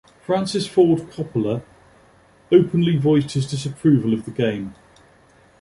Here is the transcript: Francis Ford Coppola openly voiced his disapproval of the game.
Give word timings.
Francis 0.25 0.65
Ford 0.65 1.01
Coppola 1.11 1.61
openly 2.51 2.97
voiced 2.97 3.33
his 3.33 3.45
disapproval 3.47 4.15
of 4.15 4.25
the 4.25 4.31
game. 4.31 4.73